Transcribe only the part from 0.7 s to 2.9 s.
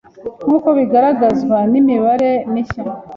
bigaragazwa n'imibare mishya